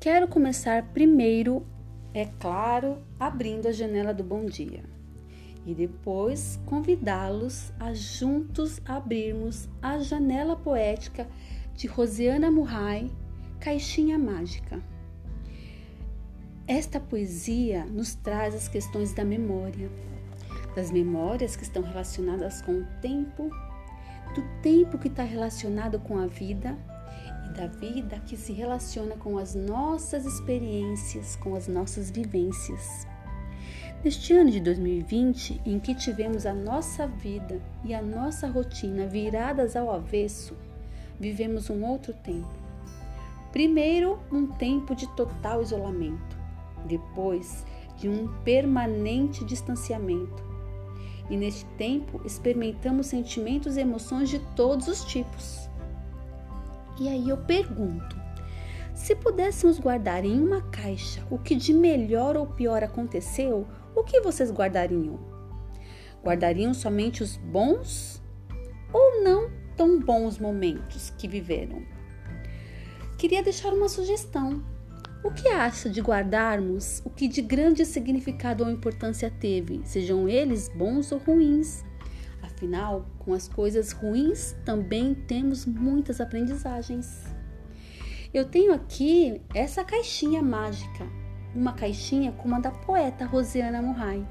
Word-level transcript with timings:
Quero 0.00 0.28
começar 0.28 0.84
primeiro, 0.92 1.66
é 2.14 2.26
claro, 2.38 2.98
abrindo 3.18 3.66
a 3.66 3.72
janela 3.72 4.14
do 4.14 4.22
bom 4.22 4.44
dia 4.44 4.84
e 5.66 5.74
depois 5.74 6.60
convidá-los 6.64 7.72
a 7.80 7.92
juntos 7.92 8.80
abrirmos 8.84 9.68
a 9.82 9.98
janela 9.98 10.54
poética 10.54 11.26
de 11.74 11.88
Rosiana 11.88 12.52
Murray, 12.52 13.10
Caixinha 13.58 14.16
Mágica. 14.16 14.80
Esta 16.68 17.00
poesia 17.00 17.84
nos 17.84 18.14
traz 18.14 18.54
as 18.54 18.68
questões 18.68 19.12
da 19.12 19.24
memória, 19.24 19.90
das 20.76 20.92
memórias 20.92 21.56
que 21.56 21.64
estão 21.64 21.82
relacionadas 21.82 22.62
com 22.62 22.72
o 22.72 22.86
tempo, 23.02 23.50
do 24.34 24.42
tempo 24.62 24.98
que 24.98 25.08
está 25.08 25.22
relacionado 25.22 25.98
com 25.98 26.18
a 26.18 26.26
vida 26.26 26.76
e 27.46 27.52
da 27.54 27.66
vida 27.66 28.20
que 28.26 28.36
se 28.36 28.52
relaciona 28.52 29.16
com 29.16 29.38
as 29.38 29.54
nossas 29.54 30.24
experiências, 30.26 31.36
com 31.36 31.54
as 31.54 31.68
nossas 31.68 32.10
vivências. 32.10 33.06
Neste 34.04 34.32
ano 34.34 34.50
de 34.50 34.60
2020, 34.60 35.62
em 35.64 35.80
que 35.80 35.94
tivemos 35.94 36.46
a 36.46 36.54
nossa 36.54 37.06
vida 37.06 37.60
e 37.84 37.94
a 37.94 38.02
nossa 38.02 38.46
rotina 38.46 39.06
viradas 39.06 39.74
ao 39.74 39.90
avesso, 39.90 40.54
vivemos 41.18 41.70
um 41.70 41.84
outro 41.84 42.12
tempo. 42.12 42.54
Primeiro, 43.50 44.18
um 44.30 44.46
tempo 44.46 44.94
de 44.94 45.08
total 45.16 45.62
isolamento, 45.62 46.36
depois, 46.86 47.64
de 47.96 48.08
um 48.08 48.28
permanente 48.44 49.44
distanciamento. 49.44 50.44
E 51.28 51.36
neste 51.36 51.64
tempo, 51.76 52.20
experimentamos 52.24 53.06
sentimentos 53.06 53.76
e 53.76 53.80
emoções 53.80 54.28
de 54.28 54.38
todos 54.54 54.86
os 54.86 55.04
tipos. 55.04 55.68
E 57.00 57.08
aí 57.08 57.28
eu 57.28 57.36
pergunto: 57.36 58.16
se 58.94 59.14
pudéssemos 59.14 59.78
guardar 59.78 60.24
em 60.24 60.40
uma 60.40 60.62
caixa 60.62 61.22
o 61.30 61.38
que 61.38 61.54
de 61.54 61.72
melhor 61.72 62.36
ou 62.36 62.46
pior 62.46 62.82
aconteceu, 62.82 63.66
o 63.94 64.02
que 64.02 64.20
vocês 64.20 64.50
guardariam? 64.50 65.18
Guardariam 66.24 66.72
somente 66.72 67.22
os 67.22 67.36
bons 67.36 68.22
ou 68.92 69.22
não 69.22 69.50
tão 69.76 70.00
bons 70.00 70.38
momentos 70.38 71.10
que 71.10 71.28
viveram? 71.28 71.82
Queria 73.18 73.42
deixar 73.42 73.72
uma 73.72 73.88
sugestão. 73.88 74.62
O 75.26 75.32
que 75.32 75.48
acha 75.48 75.90
de 75.90 76.00
guardarmos 76.00 77.02
o 77.04 77.10
que 77.10 77.26
de 77.26 77.42
grande 77.42 77.84
significado 77.84 78.62
ou 78.62 78.70
importância 78.70 79.28
teve, 79.28 79.82
sejam 79.84 80.28
eles 80.28 80.68
bons 80.68 81.10
ou 81.10 81.18
ruins? 81.18 81.84
Afinal, 82.40 83.04
com 83.18 83.34
as 83.34 83.48
coisas 83.48 83.90
ruins 83.90 84.54
também 84.64 85.16
temos 85.16 85.66
muitas 85.66 86.20
aprendizagens. 86.20 87.24
Eu 88.32 88.44
tenho 88.44 88.72
aqui 88.72 89.42
essa 89.52 89.82
caixinha 89.82 90.40
mágica, 90.40 91.04
uma 91.52 91.72
caixinha 91.72 92.30
como 92.30 92.54
a 92.54 92.60
da 92.60 92.70
poeta 92.70 93.26
Rosiana 93.26 93.82
Murray. 93.82 94.24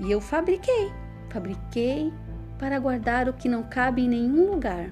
E 0.00 0.10
eu 0.10 0.20
fabriquei, 0.20 0.90
fabriquei 1.30 2.12
para 2.58 2.80
guardar 2.80 3.28
o 3.28 3.32
que 3.32 3.48
não 3.48 3.62
cabe 3.62 4.02
em 4.02 4.08
nenhum 4.08 4.50
lugar. 4.50 4.90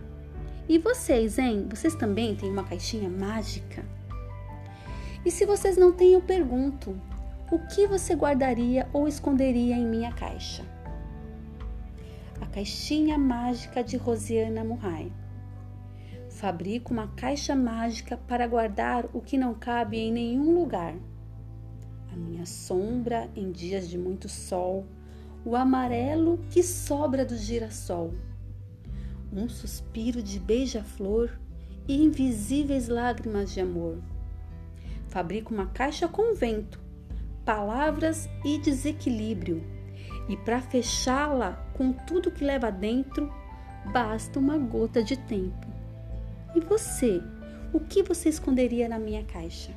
E 0.68 0.78
vocês, 0.78 1.40
hein? 1.40 1.66
Vocês 1.68 1.96
também 1.96 2.36
têm 2.36 2.52
uma 2.52 2.62
caixinha 2.62 3.10
mágica? 3.10 3.84
E 5.26 5.30
se 5.30 5.44
vocês 5.44 5.76
não 5.76 5.92
têm, 5.92 6.14
eu 6.14 6.22
pergunto: 6.22 6.98
o 7.52 7.58
que 7.58 7.86
você 7.86 8.14
guardaria 8.14 8.88
ou 8.94 9.06
esconderia 9.06 9.76
em 9.76 9.84
minha 9.84 10.12
caixa? 10.12 10.64
a 12.40 12.46
caixinha 12.46 13.16
mágica 13.16 13.82
de 13.82 13.96
Rosiana 13.96 14.62
Murray. 14.62 15.12
Fabrico 16.28 16.92
uma 16.92 17.08
caixa 17.08 17.54
mágica 17.54 18.16
para 18.16 18.46
guardar 18.46 19.06
o 19.12 19.20
que 19.20 19.38
não 19.38 19.54
cabe 19.54 19.98
em 19.98 20.12
nenhum 20.12 20.54
lugar. 20.54 20.94
A 22.12 22.16
minha 22.16 22.44
sombra 22.44 23.30
em 23.34 23.50
dias 23.50 23.88
de 23.88 23.96
muito 23.96 24.28
sol, 24.28 24.86
o 25.44 25.56
amarelo 25.56 26.38
que 26.50 26.62
sobra 26.62 27.24
do 27.24 27.36
girassol, 27.36 28.12
um 29.32 29.48
suspiro 29.48 30.22
de 30.22 30.38
beija-flor 30.38 31.30
e 31.88 32.02
invisíveis 32.02 32.88
lágrimas 32.88 33.52
de 33.52 33.60
amor. 33.60 33.98
Fabrico 35.08 35.54
uma 35.54 35.66
caixa 35.66 36.08
com 36.08 36.34
vento, 36.34 36.80
palavras 37.44 38.28
e 38.44 38.58
desequilíbrio 38.58 39.76
e 40.28 40.36
para 40.36 40.60
fechá-la 40.60 41.52
com 41.74 41.92
tudo 41.92 42.30
que 42.30 42.44
leva 42.44 42.70
dentro, 42.70 43.32
basta 43.92 44.38
uma 44.38 44.58
gota 44.58 45.02
de 45.02 45.16
tempo. 45.16 45.66
E 46.54 46.60
você, 46.60 47.22
o 47.72 47.80
que 47.80 48.02
você 48.02 48.28
esconderia 48.28 48.88
na 48.88 48.98
minha 48.98 49.24
caixa? 49.24 49.72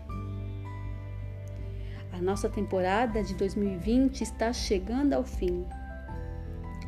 A 2.11 2.21
nossa 2.21 2.49
temporada 2.49 3.23
de 3.23 3.33
2020 3.35 4.21
está 4.21 4.51
chegando 4.51 5.13
ao 5.13 5.23
fim. 5.23 5.65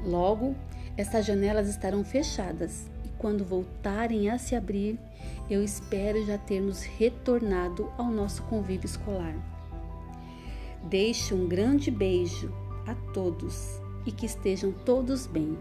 Logo, 0.04 0.56
essas 0.98 1.26
janelas 1.26 1.70
estarão 1.70 2.04
fechadas 2.04 2.90
e 3.06 3.10
quando 3.18 3.46
voltarem 3.46 4.30
a 4.30 4.38
se 4.38 4.56
abrir, 4.56 5.00
eu 5.54 5.62
espero 5.62 6.26
já 6.26 6.38
termos 6.38 6.82
retornado 6.84 7.92
ao 7.98 8.10
nosso 8.10 8.42
convívio 8.44 8.86
escolar. 8.86 9.36
Deixe 10.84 11.34
um 11.34 11.46
grande 11.46 11.92
beijo 11.92 12.50
a 12.88 12.96
todos 13.12 13.82
e 14.06 14.14
que 14.14 14.26
estejam 14.26 14.72
todos 14.72 15.28
bem. 15.28 15.58